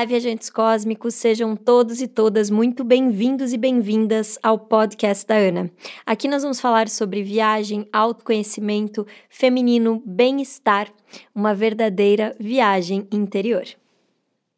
[0.00, 5.70] Olá, viajantes cósmicos, sejam todos e todas muito bem-vindos e bem-vindas ao podcast da Ana.
[6.06, 10.90] Aqui nós vamos falar sobre viagem, autoconhecimento, feminino, bem-estar,
[11.34, 13.64] uma verdadeira viagem interior.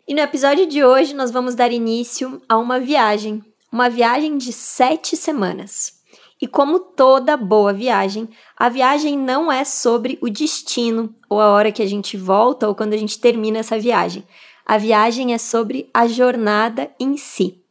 [0.07, 4.53] E no episódio de hoje nós vamos dar início a uma viagem, uma viagem de
[4.53, 6.01] sete semanas.
[6.41, 11.73] E como toda boa viagem, a viagem não é sobre o destino ou a hora
[11.73, 14.25] que a gente volta ou quando a gente termina essa viagem
[14.73, 17.63] a viagem é sobre a jornada em si.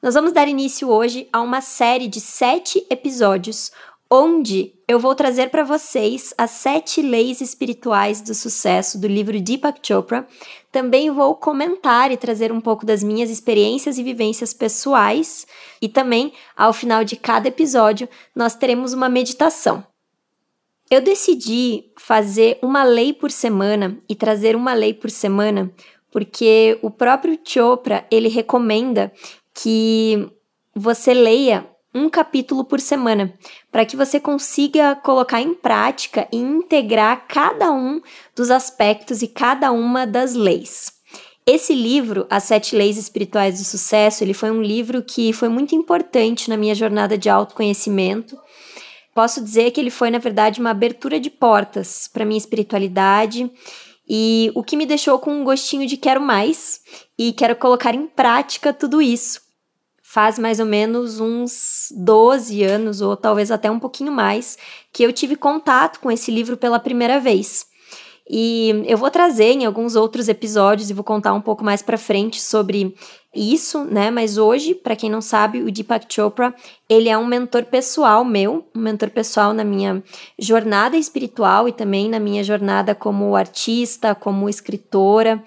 [0.00, 3.72] Nós vamos dar início hoje a uma série de sete episódios
[4.08, 9.80] onde eu vou trazer para vocês as sete leis espirituais do sucesso do livro Deepak
[9.82, 10.24] Chopra.
[10.70, 15.48] Também vou comentar e trazer um pouco das minhas experiências e vivências pessoais.
[15.82, 19.84] E também, ao final de cada episódio, nós teremos uma meditação.
[20.90, 25.72] Eu decidi fazer uma lei por semana e trazer uma lei por semana
[26.10, 29.12] porque o próprio Chopra ele recomenda
[29.54, 30.28] que
[30.74, 33.34] você leia um capítulo por semana,
[33.70, 38.00] para que você consiga colocar em prática e integrar cada um
[38.34, 40.92] dos aspectos e cada uma das leis.
[41.44, 45.74] Esse livro, As Sete Leis Espirituais do Sucesso, ele foi um livro que foi muito
[45.74, 48.36] importante na minha jornada de autoconhecimento
[49.20, 53.52] Posso dizer que ele foi, na verdade, uma abertura de portas para minha espiritualidade
[54.08, 56.80] e o que me deixou com um gostinho de quero mais
[57.18, 59.42] e quero colocar em prática tudo isso.
[60.02, 64.56] Faz mais ou menos uns 12 anos, ou talvez até um pouquinho mais,
[64.90, 67.66] que eu tive contato com esse livro pela primeira vez.
[68.32, 71.98] E eu vou trazer em alguns outros episódios e vou contar um pouco mais para
[71.98, 72.94] frente sobre
[73.34, 74.08] isso, né?
[74.08, 76.54] Mas hoje, para quem não sabe, o Deepak Chopra,
[76.88, 80.00] ele é um mentor pessoal meu, um mentor pessoal na minha
[80.38, 85.42] jornada espiritual e também na minha jornada como artista, como escritora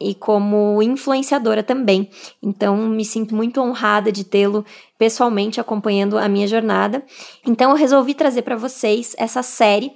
[0.00, 2.08] e como influenciadora também.
[2.42, 4.64] Então, me sinto muito honrada de tê-lo
[4.98, 7.04] pessoalmente acompanhando a minha jornada.
[7.46, 9.92] Então, eu resolvi trazer para vocês essa série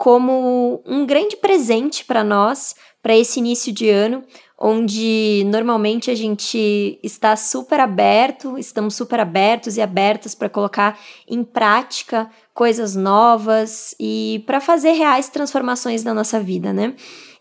[0.00, 4.24] como um grande presente para nós, para esse início de ano,
[4.58, 11.44] onde normalmente a gente está super aberto, estamos super abertos e abertas para colocar em
[11.44, 16.94] prática coisas novas e para fazer reais transformações na nossa vida, né?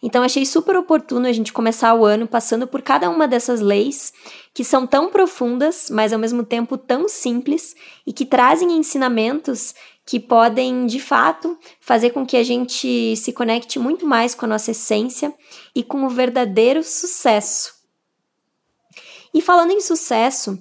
[0.03, 4.11] Então achei super oportuno a gente começar o ano passando por cada uma dessas leis
[4.53, 7.73] que são tão profundas, mas ao mesmo tempo tão simples
[8.05, 9.73] e que trazem ensinamentos
[10.09, 14.47] que podem, de fato, fazer com que a gente se conecte muito mais com a
[14.47, 15.31] nossa essência
[15.75, 17.75] e com o verdadeiro sucesso.
[19.31, 20.59] E falando em sucesso,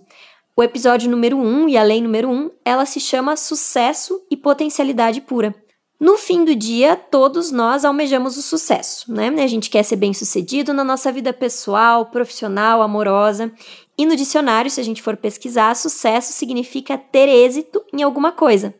[0.54, 4.20] o episódio número 1 um, e a lei número 1, um, ela se chama Sucesso
[4.30, 5.54] e Potencialidade Pura.
[5.98, 9.28] No fim do dia, todos nós almejamos o sucesso, né?
[9.42, 13.50] A gente quer ser bem-sucedido na nossa vida pessoal, profissional, amorosa.
[13.96, 18.72] E no dicionário, se a gente for pesquisar, sucesso significa ter êxito em alguma coisa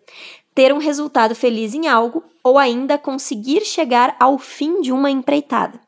[0.58, 5.78] ter um resultado feliz em algo ou ainda conseguir chegar ao fim de uma empreitada.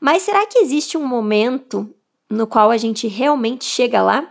[0.00, 1.86] Mas será que existe um momento
[2.30, 4.26] no qual a gente realmente chega lá?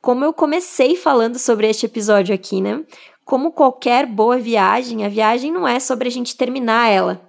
[0.00, 2.84] Como eu comecei falando sobre este episódio aqui, né?
[3.24, 7.20] Como qualquer boa viagem, a viagem não é sobre a gente terminar ela,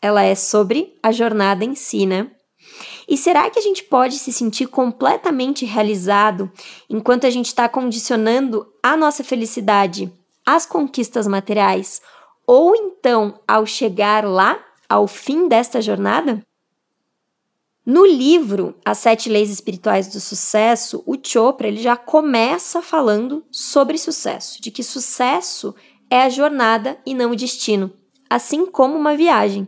[0.00, 2.30] ela é sobre a jornada em si, né?
[3.06, 6.50] E será que a gente pode se sentir completamente realizado
[6.88, 10.10] enquanto a gente está condicionando a nossa felicidade
[10.54, 12.00] as conquistas materiais,
[12.46, 16.42] ou então ao chegar lá, ao fim desta jornada?
[17.84, 23.96] No livro As Sete Leis Espirituais do Sucesso, o Chopra ele já começa falando sobre
[23.98, 25.74] sucesso, de que sucesso
[26.10, 27.92] é a jornada e não o destino,
[28.28, 29.66] assim como uma viagem.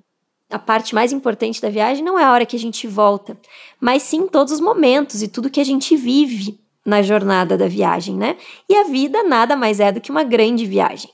[0.51, 3.39] A parte mais importante da viagem não é a hora que a gente volta,
[3.81, 8.17] mas sim todos os momentos e tudo que a gente vive na jornada da viagem,
[8.17, 8.37] né?
[8.69, 11.11] E a vida nada mais é do que uma grande viagem.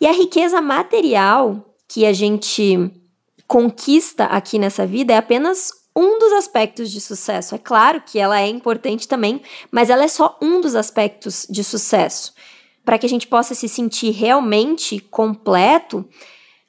[0.00, 2.90] E a riqueza material que a gente
[3.46, 7.54] conquista aqui nessa vida é apenas um dos aspectos de sucesso.
[7.54, 11.62] É claro que ela é importante também, mas ela é só um dos aspectos de
[11.62, 12.32] sucesso.
[12.84, 16.08] Para que a gente possa se sentir realmente completo,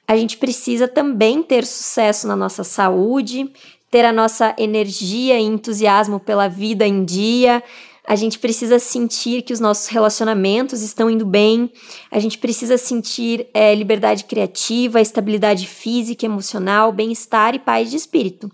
[0.06, 3.50] a gente precisa também ter sucesso na nossa saúde,
[3.90, 7.62] ter a nossa energia e entusiasmo pela vida em dia,
[8.06, 11.72] a gente precisa sentir que os nossos relacionamentos estão indo bem,
[12.10, 18.50] a gente precisa sentir é, liberdade criativa, estabilidade física, emocional, bem-estar e paz de espírito.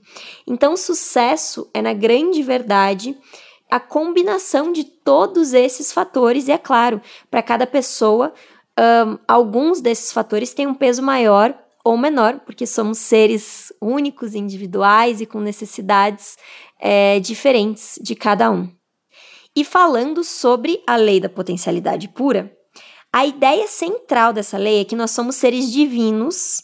[0.47, 3.19] Então, sucesso é, na grande verdade,
[3.69, 8.33] a combinação de todos esses fatores, e é claro, para cada pessoa,
[8.79, 15.21] um, alguns desses fatores têm um peso maior ou menor, porque somos seres únicos, individuais
[15.21, 16.37] e com necessidades
[16.79, 18.80] é, diferentes de cada um.
[19.57, 22.57] E falando sobre a lei da potencialidade pura,
[23.13, 26.63] a ideia central dessa lei é que nós somos seres divinos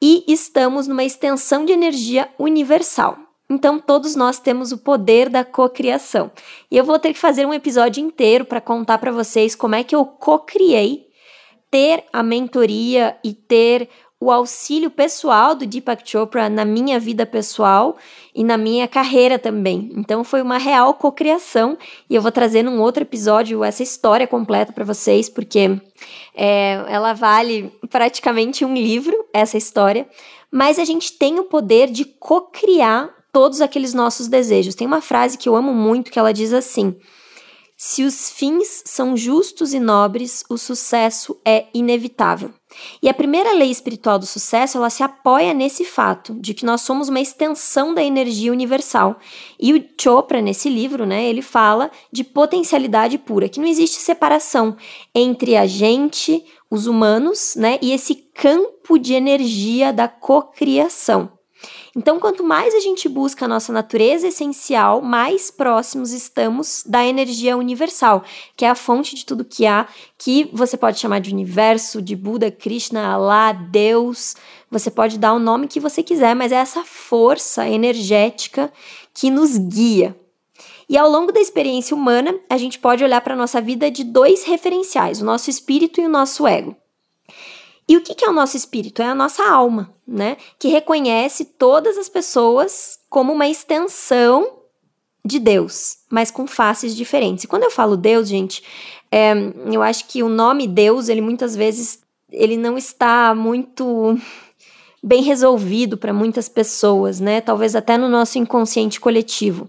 [0.00, 3.18] e estamos numa extensão de energia universal.
[3.50, 6.30] Então, todos nós temos o poder da cocriação.
[6.70, 9.82] E eu vou ter que fazer um episódio inteiro para contar para vocês como é
[9.82, 11.08] que eu cocriei
[11.70, 13.88] ter a mentoria e ter
[14.20, 17.96] o auxílio pessoal do Deepak Chopra na minha vida pessoal
[18.34, 19.92] e na minha carreira também.
[19.96, 21.78] Então foi uma real cocriação
[22.10, 25.80] e eu vou trazer num outro episódio essa história completa para vocês, porque
[26.34, 30.08] é, ela vale praticamente um livro, essa história.
[30.50, 34.74] Mas a gente tem o poder de cocriar todos aqueles nossos desejos.
[34.74, 36.96] Tem uma frase que eu amo muito que ela diz assim:
[37.76, 42.52] se os fins são justos e nobres, o sucesso é inevitável.
[43.02, 46.82] E a primeira lei espiritual do sucesso, ela se apoia nesse fato de que nós
[46.82, 49.18] somos uma extensão da energia universal.
[49.58, 54.76] E o Chopra nesse livro, né, ele fala de potencialidade pura, que não existe separação
[55.14, 61.37] entre a gente, os humanos, né, e esse campo de energia da cocriação.
[61.98, 67.56] Então, quanto mais a gente busca a nossa natureza essencial, mais próximos estamos da energia
[67.56, 68.22] universal,
[68.56, 69.84] que é a fonte de tudo que há,
[70.16, 74.36] que você pode chamar de universo, de Buda, Krishna, Allah, Deus.
[74.70, 78.72] Você pode dar o nome que você quiser, mas é essa força energética
[79.12, 80.16] que nos guia.
[80.88, 84.04] E ao longo da experiência humana, a gente pode olhar para a nossa vida de
[84.04, 86.76] dois referenciais, o nosso espírito e o nosso ego.
[87.88, 89.00] E o que é o nosso espírito?
[89.00, 90.36] É a nossa alma, né?
[90.58, 94.58] Que reconhece todas as pessoas como uma extensão
[95.24, 97.44] de Deus, mas com faces diferentes.
[97.44, 98.62] E quando eu falo Deus, gente,
[99.10, 99.32] é,
[99.72, 102.00] eu acho que o nome Deus, ele muitas vezes,
[102.30, 104.18] ele não está muito
[105.02, 107.40] bem resolvido para muitas pessoas, né?
[107.40, 109.68] Talvez até no nosso inconsciente coletivo.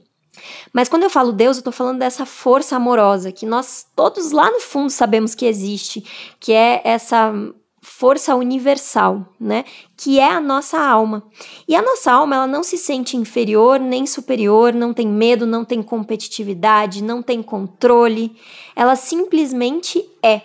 [0.74, 4.50] Mas quando eu falo Deus, eu estou falando dessa força amorosa que nós todos lá
[4.52, 6.04] no fundo sabemos que existe,
[6.40, 7.34] que é essa
[7.82, 9.64] força universal, né?
[9.96, 11.24] Que é a nossa alma.
[11.68, 15.64] E a nossa alma, ela não se sente inferior nem superior, não tem medo, não
[15.64, 18.36] tem competitividade, não tem controle.
[18.76, 20.42] Ela simplesmente é.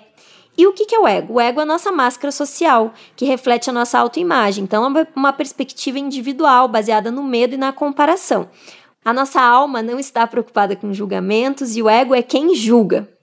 [0.56, 1.34] E o que é o ego?
[1.34, 4.62] O ego é a nossa máscara social, que reflete a nossa autoimagem.
[4.62, 8.48] Então, é uma perspectiva individual, baseada no medo e na comparação.
[9.04, 13.13] A nossa alma não está preocupada com julgamentos e o ego é quem julga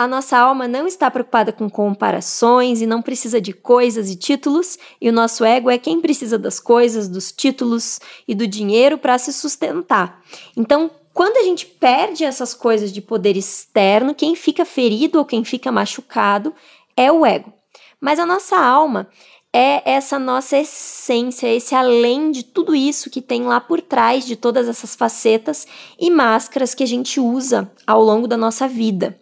[0.00, 4.78] a nossa alma não está preocupada com comparações e não precisa de coisas e títulos,
[4.98, 9.18] e o nosso ego é quem precisa das coisas, dos títulos e do dinheiro para
[9.18, 10.22] se sustentar.
[10.56, 15.44] Então, quando a gente perde essas coisas de poder externo, quem fica ferido ou quem
[15.44, 16.54] fica machucado
[16.96, 17.52] é o ego.
[18.00, 19.06] Mas a nossa alma
[19.52, 24.34] é essa nossa essência, esse além de tudo isso que tem lá por trás de
[24.34, 25.66] todas essas facetas
[25.98, 29.20] e máscaras que a gente usa ao longo da nossa vida.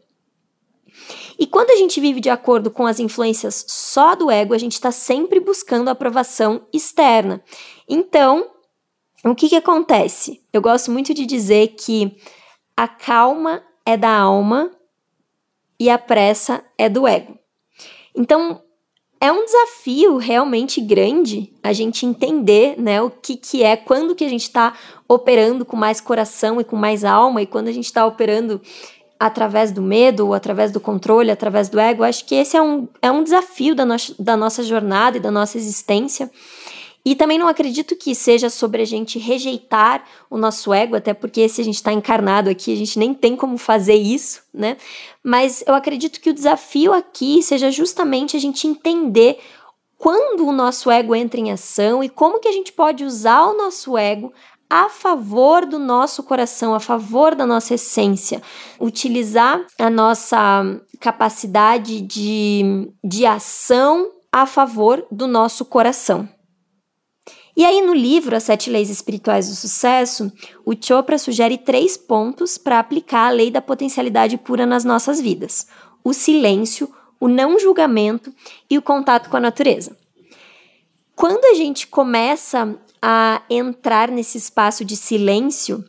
[1.39, 4.73] E quando a gente vive de acordo com as influências só do ego, a gente
[4.73, 7.43] está sempre buscando aprovação externa.
[7.89, 8.51] Então,
[9.25, 10.43] o que, que acontece?
[10.53, 12.17] Eu gosto muito de dizer que
[12.77, 14.71] a calma é da alma
[15.79, 17.39] e a pressa é do ego.
[18.15, 18.61] Então,
[19.21, 24.25] é um desafio realmente grande a gente entender né, o que, que é, quando que
[24.25, 24.77] a gente está
[25.09, 28.61] operando com mais coração e com mais alma, e quando a gente está operando
[29.19, 32.05] através do medo, ou através do controle, através do ego.
[32.05, 35.31] Acho que esse é um, é um desafio da, no da nossa jornada e da
[35.31, 36.31] nossa existência.
[37.05, 41.49] E também não acredito que seja sobre a gente rejeitar o nosso ego, até porque
[41.49, 44.77] se a gente está encarnado aqui, a gente nem tem como fazer isso, né?
[45.23, 49.39] Mas eu acredito que o desafio aqui seja justamente a gente entender
[49.97, 53.57] quando o nosso ego entra em ação e como que a gente pode usar o
[53.57, 54.33] nosso ego
[54.71, 58.43] a favor do nosso coração, a favor da nossa essência,
[58.79, 60.63] utilizar a nossa
[61.01, 66.29] capacidade de, de ação a favor do nosso coração.
[67.57, 70.31] E aí, no livro As Sete Leis Espirituais do Sucesso,
[70.65, 75.67] o Chopra sugere três pontos para aplicar a lei da potencialidade pura nas nossas vidas:
[76.05, 78.33] o silêncio, o não julgamento
[78.71, 79.97] e o contato com a natureza.
[81.17, 85.85] Quando a gente começa a entrar nesse espaço de silêncio,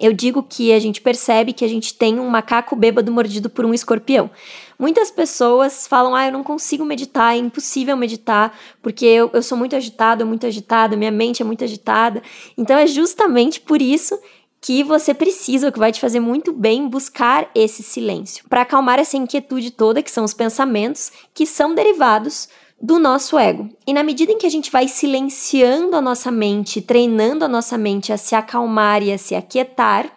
[0.00, 3.64] eu digo que a gente percebe que a gente tem um macaco bêbado mordido por
[3.64, 4.30] um escorpião.
[4.78, 9.58] Muitas pessoas falam: ah, eu não consigo meditar, é impossível meditar, porque eu, eu sou
[9.58, 12.22] muito agitado, muito agitada, minha mente é muito agitada.
[12.56, 14.18] Então é justamente por isso
[14.60, 18.98] que você precisa, o que vai te fazer muito bem, buscar esse silêncio, para acalmar
[18.98, 22.48] essa inquietude toda, que são os pensamentos, que são derivados
[22.80, 23.68] do nosso ego.
[23.86, 27.76] E na medida em que a gente vai silenciando a nossa mente, treinando a nossa
[27.76, 30.10] mente a se acalmar e a se aquietar,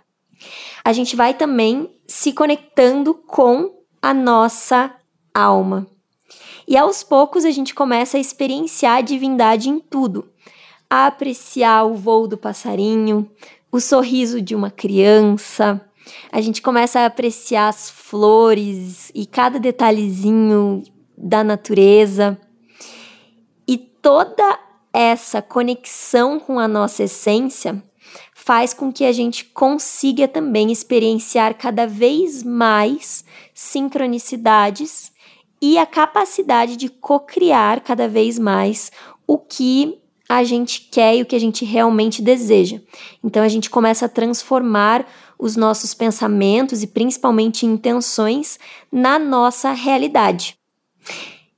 [0.83, 4.93] a gente vai também se conectando com a nossa
[5.33, 5.87] alma.
[6.67, 10.29] E aos poucos a gente começa a experienciar a divindade em tudo,
[10.89, 13.29] a apreciar o voo do passarinho,
[13.71, 15.81] o sorriso de uma criança.
[16.31, 20.83] A gente começa a apreciar as flores e cada detalhezinho
[21.17, 22.37] da natureza.
[24.01, 24.59] Toda
[24.91, 27.83] essa conexão com a nossa essência
[28.33, 35.11] faz com que a gente consiga também experienciar cada vez mais sincronicidades
[35.61, 38.91] e a capacidade de co-criar cada vez mais
[39.27, 42.81] o que a gente quer e o que a gente realmente deseja.
[43.23, 45.05] Então a gente começa a transformar
[45.37, 48.57] os nossos pensamentos e principalmente intenções
[48.91, 50.57] na nossa realidade.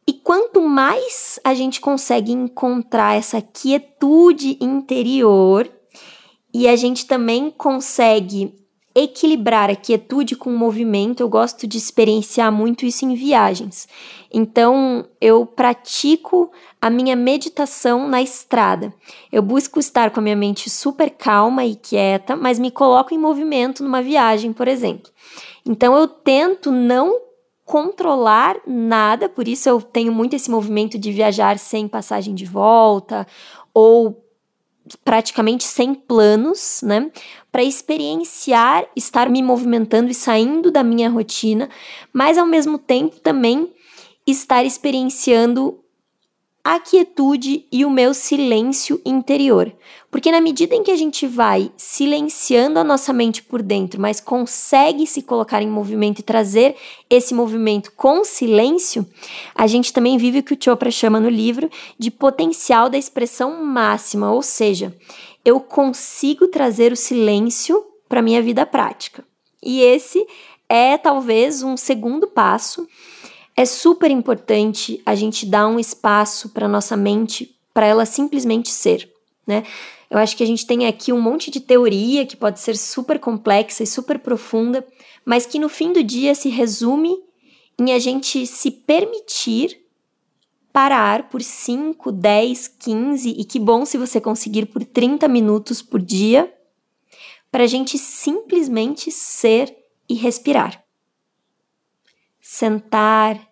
[0.07, 5.69] E quanto mais a gente consegue encontrar essa quietude interior
[6.53, 8.53] e a gente também consegue
[8.95, 13.87] equilibrar a quietude com o movimento, eu gosto de experienciar muito isso em viagens.
[14.31, 18.93] Então, eu pratico a minha meditação na estrada.
[19.31, 23.17] Eu busco estar com a minha mente super calma e quieta, mas me coloco em
[23.17, 25.11] movimento numa viagem, por exemplo.
[25.65, 27.19] Então, eu tento não
[27.73, 33.25] controlar nada, por isso eu tenho muito esse movimento de viajar sem passagem de volta
[33.73, 34.23] ou
[35.03, 37.09] praticamente sem planos, né?
[37.51, 41.67] Para experienciar estar me movimentando e saindo da minha rotina,
[42.13, 43.73] mas ao mesmo tempo também
[44.27, 45.82] estar experienciando
[46.63, 49.71] a quietude e o meu silêncio interior.
[50.09, 54.21] Porque na medida em que a gente vai silenciando a nossa mente por dentro, mas
[54.21, 56.75] consegue se colocar em movimento e trazer
[57.09, 59.05] esse movimento com silêncio,
[59.53, 63.65] a gente também vive o que o Chopra chama no livro de potencial da expressão
[63.65, 64.95] máxima, ou seja,
[65.43, 69.25] eu consigo trazer o silêncio para minha vida prática.
[69.61, 70.25] E esse
[70.69, 72.87] é talvez um segundo passo
[73.55, 79.11] é super importante a gente dar um espaço para nossa mente para ela simplesmente ser,
[79.45, 79.63] né?
[80.09, 83.19] Eu acho que a gente tem aqui um monte de teoria que pode ser super
[83.19, 84.85] complexa e super profunda,
[85.25, 87.17] mas que no fim do dia se resume
[87.79, 89.79] em a gente se permitir
[90.71, 96.01] parar por 5, 10, 15 e que bom se você conseguir por 30 minutos por
[96.01, 96.51] dia,
[97.51, 99.75] para a gente simplesmente ser
[100.09, 100.82] e respirar
[102.53, 103.51] sentar,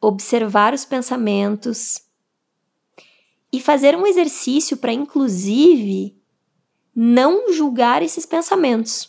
[0.00, 2.02] observar os pensamentos
[3.52, 6.20] e fazer um exercício para, inclusive,
[6.92, 9.08] não julgar esses pensamentos.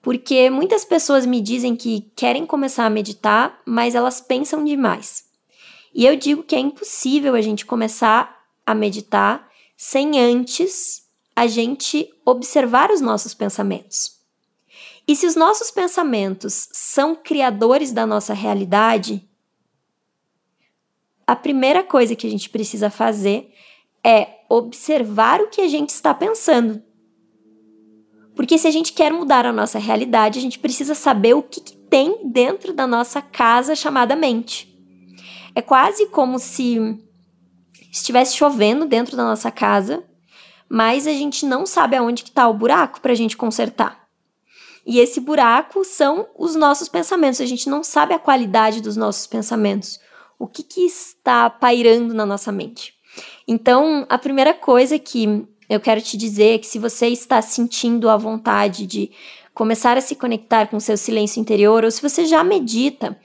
[0.00, 5.28] Porque muitas pessoas me dizem que querem começar a meditar, mas elas pensam demais.
[5.92, 12.08] E eu digo que é impossível a gente começar a meditar sem antes a gente
[12.24, 14.23] observar os nossos pensamentos.
[15.06, 19.28] E se os nossos pensamentos são criadores da nossa realidade,
[21.26, 23.52] a primeira coisa que a gente precisa fazer
[24.02, 26.82] é observar o que a gente está pensando.
[28.34, 31.60] Porque se a gente quer mudar a nossa realidade, a gente precisa saber o que,
[31.60, 34.74] que tem dentro da nossa casa chamada mente.
[35.54, 36.98] É quase como se
[37.92, 40.02] estivesse chovendo dentro da nossa casa,
[40.68, 44.03] mas a gente não sabe aonde está o buraco para a gente consertar.
[44.86, 47.40] E esse buraco são os nossos pensamentos.
[47.40, 49.98] A gente não sabe a qualidade dos nossos pensamentos.
[50.38, 52.94] O que, que está pairando na nossa mente?
[53.46, 58.08] Então, a primeira coisa que eu quero te dizer é que se você está sentindo
[58.10, 59.10] a vontade de
[59.54, 63.18] começar a se conectar com o seu silêncio interior, ou se você já medita,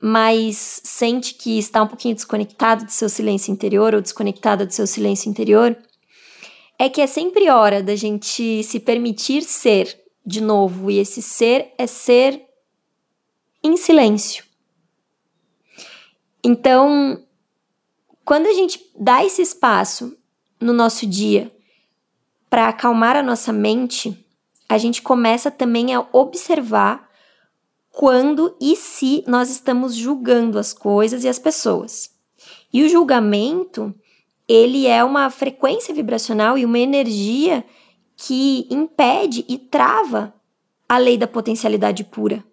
[0.00, 4.86] mas sente que está um pouquinho desconectado do seu silêncio interior ou desconectada do seu
[4.86, 5.76] silêncio interior,
[6.78, 11.72] é que é sempre hora da gente se permitir ser de novo, e esse ser
[11.78, 12.44] é ser
[13.62, 14.44] em silêncio.
[16.42, 17.22] Então,
[18.24, 20.16] quando a gente dá esse espaço
[20.60, 21.54] no nosso dia
[22.48, 24.26] para acalmar a nossa mente,
[24.68, 27.10] a gente começa também a observar
[27.90, 32.10] quando e se nós estamos julgando as coisas e as pessoas.
[32.72, 33.94] E o julgamento,
[34.48, 37.64] ele é uma frequência vibracional e uma energia
[38.22, 40.34] que impede e trava
[40.86, 42.44] a lei da potencialidade pura.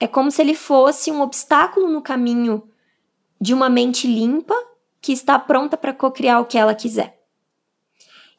[0.00, 2.62] É como se ele fosse um obstáculo no caminho
[3.38, 4.54] de uma mente limpa
[5.02, 7.20] que está pronta para cocriar o que ela quiser.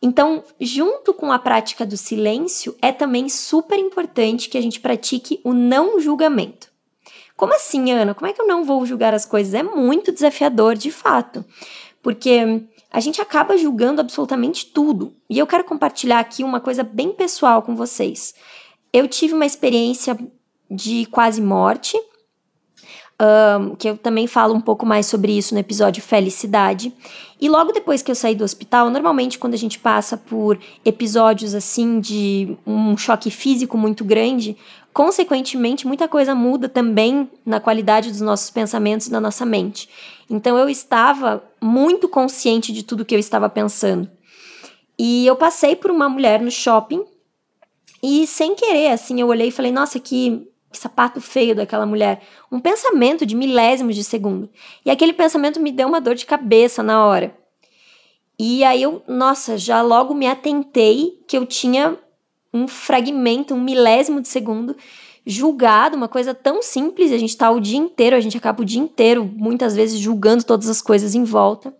[0.01, 5.39] Então, junto com a prática do silêncio, é também super importante que a gente pratique
[5.43, 6.71] o não julgamento.
[7.35, 8.15] Como assim, Ana?
[8.15, 9.53] Como é que eu não vou julgar as coisas?
[9.53, 11.45] É muito desafiador, de fato,
[12.01, 15.13] porque a gente acaba julgando absolutamente tudo.
[15.29, 18.33] E eu quero compartilhar aqui uma coisa bem pessoal com vocês.
[18.91, 20.17] Eu tive uma experiência
[20.69, 21.97] de quase morte,
[23.21, 26.93] um, que eu também falo um pouco mais sobre isso no episódio Felicidade.
[27.39, 31.53] E logo depois que eu saí do hospital, normalmente quando a gente passa por episódios
[31.53, 34.57] assim de um choque físico muito grande,
[34.93, 39.89] consequentemente muita coisa muda também na qualidade dos nossos pensamentos e da nossa mente.
[40.29, 44.09] Então eu estava muito consciente de tudo que eu estava pensando.
[44.97, 47.03] E eu passei por uma mulher no shopping
[48.03, 52.21] e sem querer, assim, eu olhei e falei: "Nossa, que que sapato feio daquela mulher.
[52.51, 54.49] Um pensamento de milésimos de segundo.
[54.85, 57.35] E aquele pensamento me deu uma dor de cabeça na hora.
[58.37, 61.97] E aí eu, nossa, já logo me atentei que eu tinha
[62.53, 64.75] um fragmento, um milésimo de segundo
[65.25, 68.65] julgado, uma coisa tão simples, a gente tá o dia inteiro, a gente acaba o
[68.65, 71.73] dia inteiro, muitas vezes, julgando todas as coisas em volta.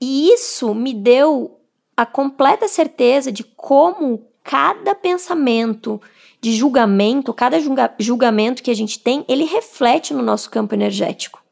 [0.00, 1.60] E isso me deu
[1.96, 6.00] a completa certeza de como cada pensamento
[6.40, 11.42] de julgamento, cada julga julgamento que a gente tem, ele reflete no nosso campo energético.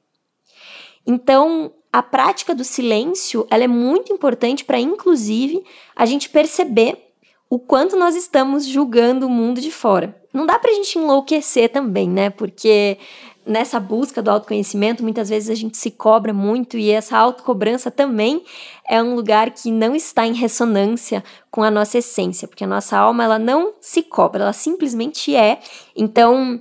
[1.06, 5.64] Então, a prática do silêncio, ela é muito importante para inclusive
[5.96, 7.11] a gente perceber
[7.52, 10.16] o quanto nós estamos julgando o mundo de fora.
[10.32, 12.30] Não dá para a gente enlouquecer também, né?
[12.30, 12.96] Porque
[13.44, 18.42] nessa busca do autoconhecimento, muitas vezes a gente se cobra muito e essa autocobrança também
[18.88, 22.96] é um lugar que não está em ressonância com a nossa essência, porque a nossa
[22.96, 25.60] alma ela não se cobra, ela simplesmente é.
[25.94, 26.58] Então,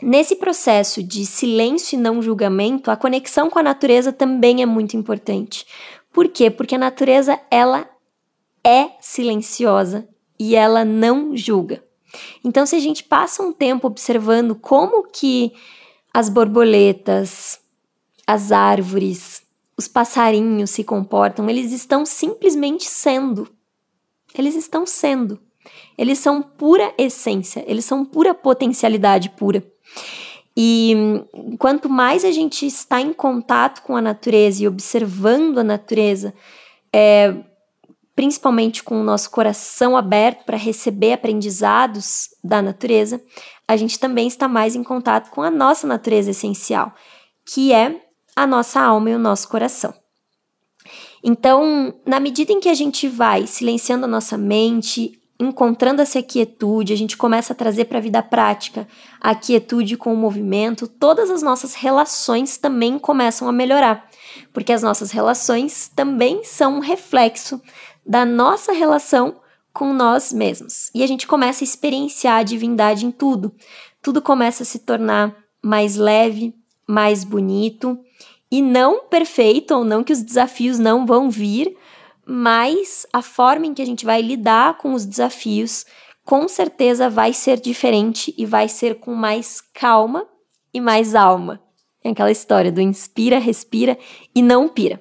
[0.00, 4.96] nesse processo de silêncio e não julgamento, a conexão com a natureza também é muito
[4.96, 5.66] importante.
[6.10, 6.50] Por quê?
[6.50, 7.86] Porque a natureza ela
[8.66, 11.84] é silenciosa e ela não julga.
[12.42, 15.52] Então, se a gente passa um tempo observando como que
[16.12, 17.60] as borboletas,
[18.26, 19.42] as árvores,
[19.76, 23.48] os passarinhos se comportam, eles estão simplesmente sendo.
[24.36, 25.38] Eles estão sendo.
[25.96, 29.64] Eles são pura essência, eles são pura potencialidade pura.
[30.56, 30.94] E
[31.58, 36.34] quanto mais a gente está em contato com a natureza e observando a natureza,
[36.92, 37.34] é,
[38.16, 43.22] principalmente com o nosso coração aberto para receber aprendizados da natureza,
[43.68, 46.94] a gente também está mais em contato com a nossa natureza essencial,
[47.44, 48.00] que é
[48.34, 49.94] a nossa alma e o nosso coração.
[51.22, 56.92] Então, na medida em que a gente vai silenciando a nossa mente, encontrando essa quietude,
[56.92, 58.88] a gente começa a trazer para a vida prática
[59.20, 64.08] a quietude com o movimento, todas as nossas relações também começam a melhorar,
[64.52, 67.60] porque as nossas relações também são um reflexo
[68.06, 69.40] da nossa relação
[69.72, 70.90] com nós mesmos.
[70.94, 73.54] E a gente começa a experienciar a divindade em tudo.
[74.00, 76.54] Tudo começa a se tornar mais leve,
[76.86, 77.98] mais bonito
[78.50, 81.76] e não perfeito, ou não que os desafios não vão vir,
[82.24, 85.84] mas a forma em que a gente vai lidar com os desafios
[86.24, 90.26] com certeza vai ser diferente e vai ser com mais calma
[90.72, 91.62] e mais alma.
[92.02, 93.98] É aquela história do inspira, respira
[94.34, 95.00] e não pira.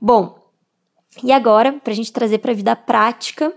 [0.00, 0.45] Bom,
[1.22, 3.52] e agora, para a gente trazer para a vida prática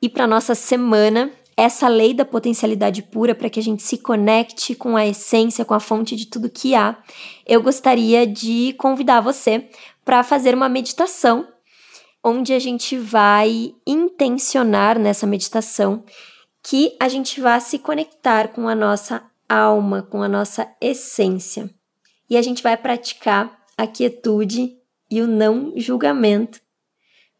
[0.00, 4.74] e para nossa semana, essa lei da potencialidade pura para que a gente se conecte
[4.74, 6.98] com a essência, com a fonte de tudo que há,
[7.46, 9.68] eu gostaria de convidar você
[10.04, 11.48] para fazer uma meditação
[12.22, 16.04] onde a gente vai intencionar nessa meditação
[16.62, 21.70] que a gente vá se conectar com a nossa alma, com a nossa essência.
[22.28, 24.76] E a gente vai praticar a quietude
[25.08, 26.60] e o não julgamento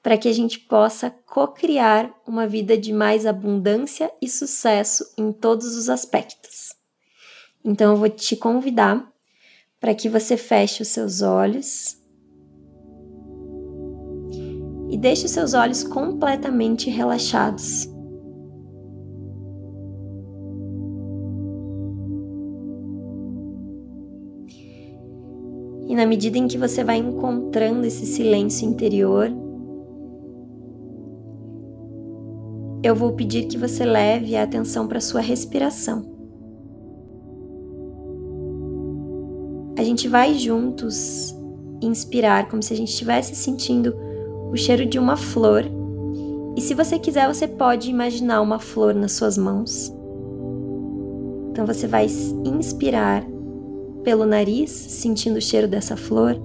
[0.06, 5.74] para que a gente possa co-criar uma vida de mais abundância e sucesso em todos
[5.74, 6.76] os aspectos.
[7.64, 9.12] Então eu vou te convidar
[9.80, 12.00] para que você feche os seus olhos
[14.88, 17.88] e deixe os seus olhos completamente relaxados.
[25.88, 29.45] E na medida em que você vai encontrando esse silêncio interior,
[32.86, 36.06] eu vou pedir que você leve a atenção para sua respiração.
[39.76, 41.34] A gente vai juntos
[41.82, 43.92] inspirar como se a gente estivesse sentindo
[44.52, 45.64] o cheiro de uma flor.
[46.56, 49.92] E se você quiser, você pode imaginar uma flor nas suas mãos.
[51.50, 52.06] Então você vai
[52.44, 53.26] inspirar
[54.04, 56.40] pelo nariz, sentindo o cheiro dessa flor.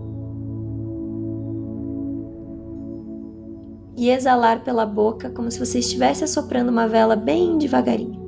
[4.01, 8.19] E exalar pela boca como se você estivesse assoprando uma vela bem devagarinho.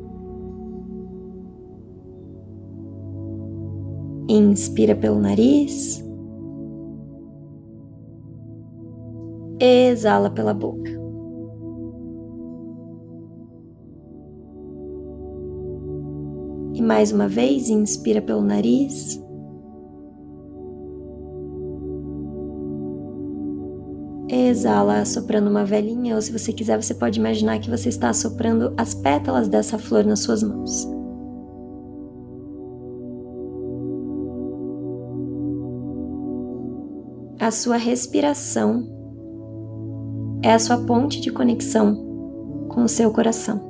[4.29, 6.05] Inspira pelo nariz.
[9.59, 10.91] Exala pela boca.
[16.75, 19.22] E mais uma vez, inspira pelo nariz.
[24.35, 28.73] Exala soprando uma velhinha, ou se você quiser, você pode imaginar que você está soprando
[28.75, 30.87] as pétalas dessa flor nas suas mãos.
[37.39, 38.89] A sua respiração
[40.41, 41.95] é a sua ponte de conexão
[42.69, 43.61] com o seu coração.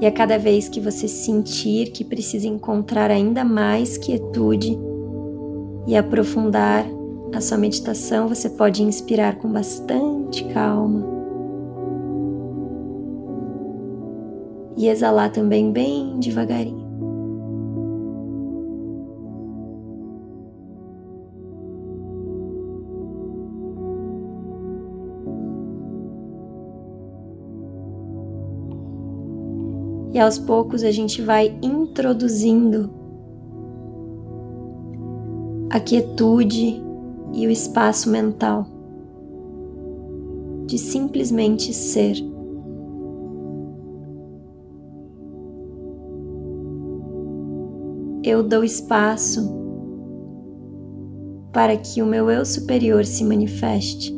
[0.00, 4.78] E a cada vez que você sentir que precisa encontrar ainda mais quietude
[5.88, 6.86] e aprofundar
[7.32, 11.04] a sua meditação, você pode inspirar com bastante calma
[14.76, 16.90] e exalar também bem devagarinho.
[30.12, 32.90] E aos poucos a gente vai introduzindo
[35.70, 36.89] a quietude
[37.32, 38.66] e o espaço mental
[40.66, 42.14] de simplesmente ser.
[48.22, 49.58] Eu dou espaço
[51.52, 54.16] para que o meu eu superior se manifeste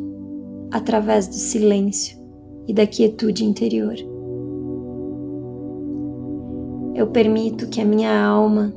[0.70, 2.18] através do silêncio
[2.66, 3.94] e da quietude interior.
[6.94, 8.74] Eu permito que a minha alma,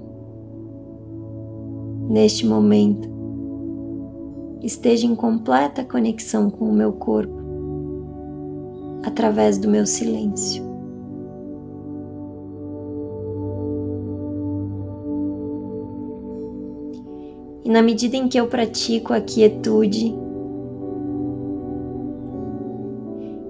[2.09, 3.14] neste momento,
[4.65, 7.35] esteja em completa conexão com o meu corpo,
[9.03, 10.65] através do meu silêncio.
[17.63, 20.15] E na medida em que eu pratico a quietude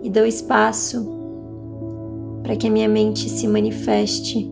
[0.04, 1.14] e dou espaço
[2.44, 4.52] para que a minha mente se manifeste,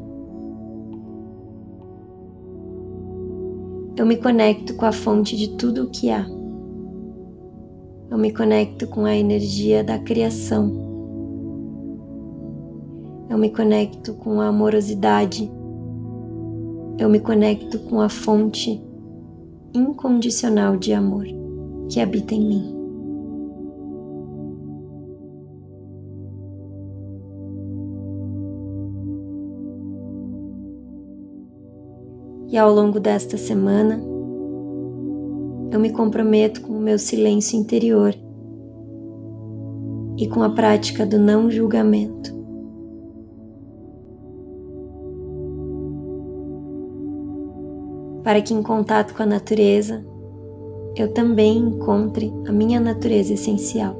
[3.95, 6.26] eu me conecto com a fonte de tudo o que há
[8.13, 10.71] eu me conecto com a energia da criação.
[13.28, 15.52] Eu me conecto com a amorosidade.
[16.99, 18.80] Eu me conecto com a fonte
[19.73, 21.26] incondicional de amor
[21.89, 22.76] que habita em mim.
[32.52, 34.12] E ao longo desta semana,
[35.73, 38.13] eu me comprometo com o meu silêncio interior
[40.15, 42.31] e com a prática do não julgamento.
[48.23, 50.05] Para que em contato com a natureza
[50.95, 53.97] eu também encontre a minha natureza essencial.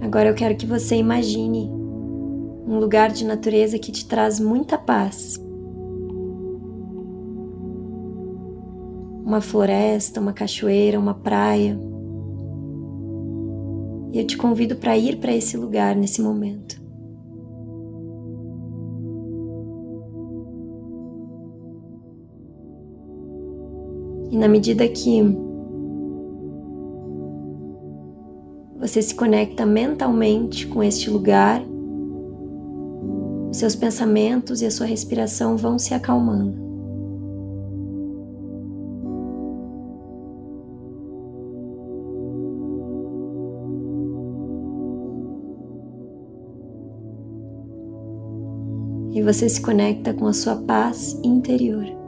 [0.00, 1.75] Agora eu quero que você imagine
[2.66, 5.40] um lugar de natureza que te traz muita paz.
[9.24, 11.78] Uma floresta, uma cachoeira, uma praia.
[14.12, 16.84] E eu te convido para ir para esse lugar nesse momento.
[24.30, 25.22] E na medida que
[28.78, 31.62] você se conecta mentalmente com este lugar,
[33.56, 36.64] seus pensamentos e a sua respiração vão se acalmando.
[49.14, 52.05] E você se conecta com a sua paz interior.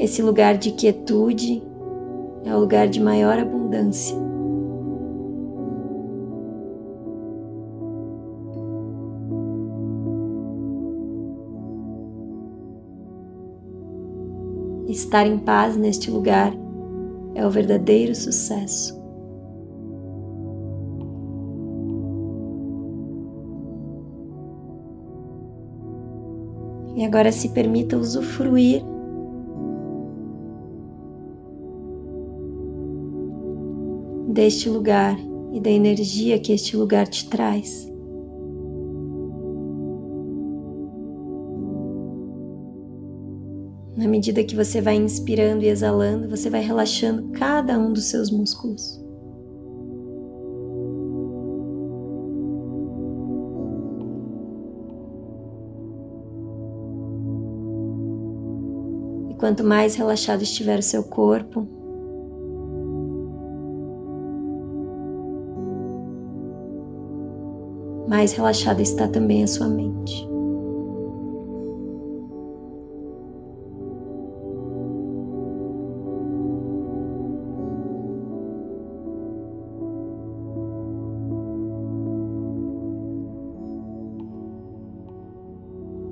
[0.00, 1.62] Esse lugar de quietude
[2.46, 4.16] é o lugar de maior abundância.
[14.88, 16.50] Estar em paz neste lugar
[17.34, 18.98] é o verdadeiro sucesso.
[26.96, 28.82] E agora se permita usufruir
[34.32, 35.18] deste lugar
[35.52, 37.90] e da energia que este lugar te traz.
[43.96, 48.30] Na medida que você vai inspirando e exalando, você vai relaxando cada um dos seus
[48.30, 48.98] músculos.
[59.28, 61.79] E quanto mais relaxado estiver o seu corpo,
[68.10, 70.28] mais relaxada está também a sua mente.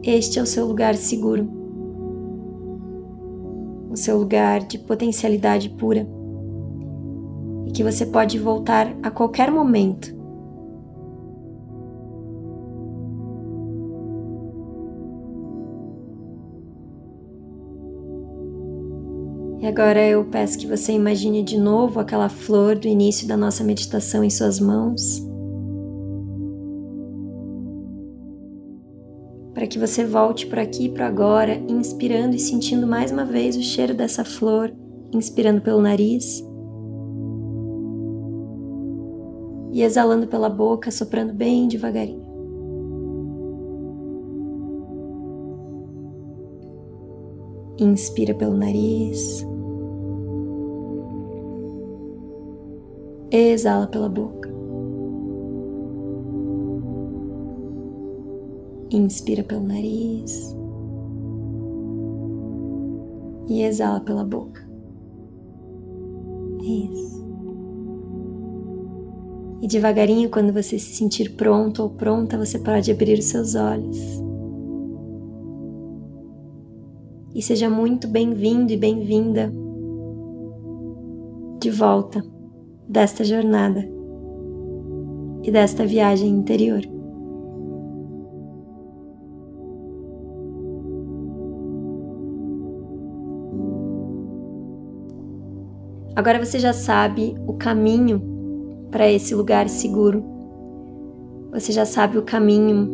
[0.05, 1.51] Este é o seu lugar seguro,
[3.91, 6.07] o seu lugar de potencialidade pura
[7.67, 10.18] e que você pode voltar a qualquer momento.
[19.61, 23.65] E agora eu peço que você imagine de novo aquela flor do início da nossa
[23.65, 25.27] meditação em suas mãos.
[29.59, 33.57] para que você volte por aqui e para agora, inspirando e sentindo mais uma vez
[33.57, 34.73] o cheiro dessa flor,
[35.13, 36.45] inspirando pelo nariz
[39.73, 42.28] e exalando pela boca, soprando bem devagarinho.
[47.79, 49.47] Inspira pelo nariz.
[53.31, 54.49] Exala pela boca.
[58.91, 60.57] Inspira pelo nariz
[63.49, 64.67] e exala pela boca.
[66.63, 67.27] Isso.
[69.61, 74.28] E devagarinho, quando você se sentir pronto ou pronta, você pode abrir os seus olhos.
[77.39, 79.53] E seja muito bem-vindo e bem-vinda
[81.61, 82.21] de volta
[82.89, 83.89] desta jornada
[85.45, 86.81] e desta viagem interior.
[96.17, 98.21] Agora você já sabe o caminho
[98.91, 100.25] para esse lugar seguro.
[101.53, 102.91] Você já sabe o caminho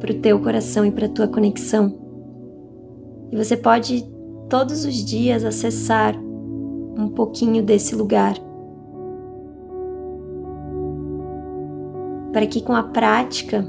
[0.00, 2.09] para o teu coração e para a tua conexão.
[3.30, 4.04] E você pode
[4.48, 8.34] todos os dias acessar um pouquinho desse lugar.
[12.32, 13.64] Para que com a prática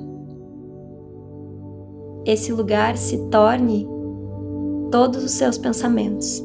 [2.26, 3.88] esse lugar se torne
[4.91, 6.43] todos os seus pensamentos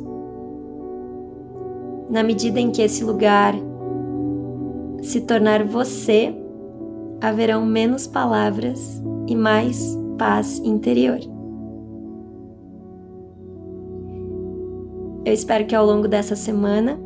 [2.08, 3.54] na medida em que esse lugar
[5.02, 6.34] se tornar você,
[7.20, 11.35] haverão menos palavras e mais paz interior.
[15.26, 16.96] Eu espero que ao longo dessa semana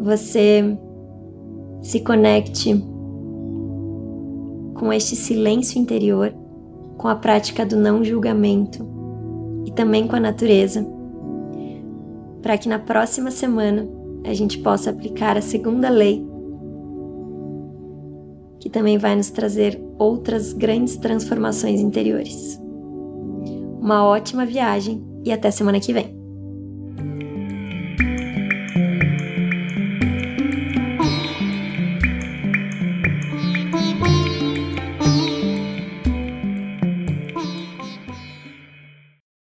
[0.00, 0.78] você
[1.82, 2.80] se conecte
[4.74, 6.32] com este silêncio interior,
[6.96, 8.88] com a prática do não julgamento
[9.66, 10.86] e também com a natureza
[12.40, 13.88] para que na próxima semana
[14.24, 16.24] a gente possa aplicar a segunda lei,
[18.60, 22.60] que também vai nos trazer outras grandes transformações interiores.
[23.80, 26.17] Uma ótima viagem e até semana que vem!